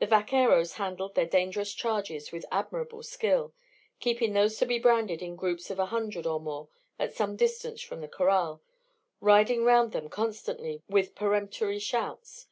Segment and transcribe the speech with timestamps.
[0.00, 3.54] The vaqueros handled their dangerous charges with admirable skill,
[4.00, 7.80] keeping those to be branded in groups of a hundred or more at some distance
[7.80, 8.60] from the corral,
[9.20, 12.48] riding round them constantly with peremptory shouts.